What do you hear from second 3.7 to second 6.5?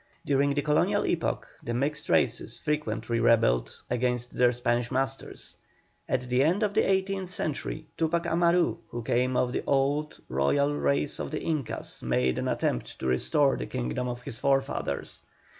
against their Spanish masters. At the